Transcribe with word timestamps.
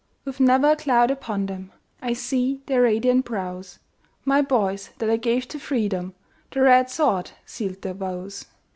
With 0.25 0.39
never 0.39 0.71
a 0.71 0.75
cloud 0.75 1.11
upon 1.11 1.45
them, 1.45 1.71
I 2.01 2.13
see 2.13 2.61
their 2.65 2.81
radiant 2.81 3.25
brows; 3.25 3.77
My 4.25 4.41
boys 4.41 4.89
that 4.97 5.11
I 5.11 5.17
gave 5.17 5.47
to 5.49 5.59
freedom, 5.59 6.15
The 6.49 6.61
red 6.61 6.89
sword 6.89 7.29
sealed 7.45 7.83
their 7.83 7.93
vows! 7.93 8.47